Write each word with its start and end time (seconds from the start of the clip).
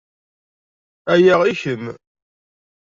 Aya 1.13 1.35
i 1.51 1.53
kemm. 1.61 1.85